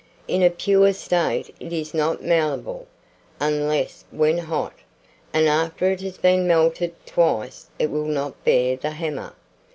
In 0.27 0.41
a 0.41 0.49
pure 0.49 0.93
state 0.93 1.53
it 1.59 1.71
is 1.71 1.93
not 1.93 2.23
malleable, 2.23 2.87
unless 3.39 4.03
when 4.09 4.39
hot, 4.39 4.73
and 5.31 5.47
after 5.47 5.91
it 5.91 6.01
has 6.01 6.17
been 6.17 6.47
melted 6.47 6.95
twice 7.05 7.69
it 7.77 7.91
will 7.91 8.05
not 8.07 8.43
bear 8.43 8.75
the 8.77 8.89
hammer. 8.89 9.35